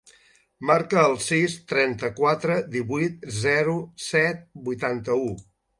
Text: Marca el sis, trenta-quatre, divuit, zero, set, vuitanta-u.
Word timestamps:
Marca 0.69 1.03
el 1.09 1.13
sis, 1.25 1.57
trenta-quatre, 1.73 2.57
divuit, 2.79 3.31
zero, 3.45 3.79
set, 4.11 4.47
vuitanta-u. 4.71 5.35